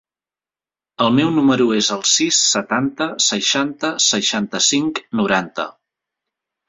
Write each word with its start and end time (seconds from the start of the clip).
El 1.03 1.11
meu 1.17 1.29
número 1.35 1.67
es 1.81 1.89
el 1.95 2.01
sis, 2.13 2.39
setanta, 2.53 3.09
seixanta, 3.29 3.93
seixanta-cinc, 4.07 5.03
noranta. 5.21 5.67